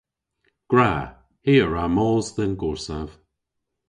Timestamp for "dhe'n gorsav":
2.35-3.09